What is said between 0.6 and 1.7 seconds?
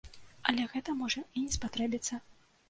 гэта можа і не